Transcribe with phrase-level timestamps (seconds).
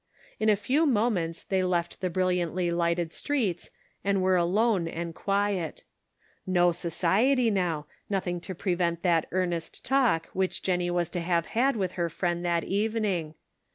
[0.39, 3.69] In a few moments they left the brilliantly lighted streets,
[4.03, 5.83] and were alone and quiet.
[6.47, 11.75] No society now, nothing to prevent that earnest talk which Jennie was to have had
[11.75, 13.35] with her friend that evening.